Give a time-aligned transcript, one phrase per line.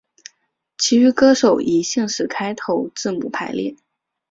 [0.79, 3.75] 其余歌手以姓氏开头字母排列。